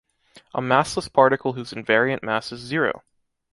[0.55, 3.03] A massless particle whose invariant mass is zero.